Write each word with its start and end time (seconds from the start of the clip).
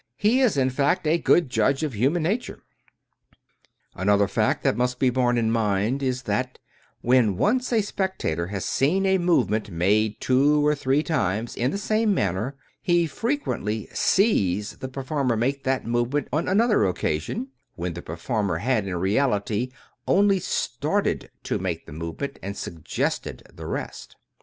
He 0.17 0.39
is, 0.41 0.57
in 0.57 0.71
fact, 0.71 1.05
a 1.05 1.19
good 1.19 1.47
judge 1.47 1.83
of 1.83 1.93
human 1.93 2.23
nature. 2.23 2.63
Another 3.93 4.27
fact 4.27 4.63
that 4.63 4.75
must 4.75 4.97
be 4.97 5.11
borne 5.11 5.37
in 5.37 5.51
mind 5.51 6.01
is 6.01 6.23
that, 6.23 6.57
when 7.01 7.37
once 7.37 7.71
a 7.71 7.83
spectator 7.83 8.47
has 8.47 8.65
seen 8.65 9.05
a 9.05 9.19
movement 9.19 9.69
made 9.69 10.19
two 10.19 10.65
or 10.65 10.73
three 10.73 11.03
times 11.03 11.55
in 11.55 11.69
the 11.69 11.77
same 11.77 12.15
manner, 12.15 12.55
he 12.81 13.05
frequently" 13.05 13.87
sees" 14.11 14.71
the 14.79 14.87
per 14.89 15.03
former 15.03 15.37
make 15.37 15.65
that 15.65 15.85
movement 15.85 16.29
on 16.33 16.47
another 16.47 16.83
occasion, 16.85 17.49
when 17.75 17.93
the 17.93 18.01
282 18.01 18.33
Hereward 18.33 18.59
Carrington 18.59 18.87
performer 18.87 18.87
had, 18.87 18.87
in 18.87 18.95
reality, 18.99 19.71
only 20.07 20.39
started 20.39 21.29
to 21.43 21.59
make 21.59 21.85
the 21.85 21.93
move 21.93 22.19
ment, 22.19 22.39
and 22.41 22.57
suggested 22.57 23.43
the 23.53 23.67
rest. 23.67 24.15